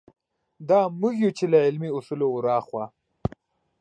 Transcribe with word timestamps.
دا 0.69 0.79
موږ 0.99 1.13
یو 1.23 1.31
چې 1.37 1.45
له 1.51 1.57
علمي 1.65 1.89
اصولو 1.97 2.27
وراخوا. 2.31 2.85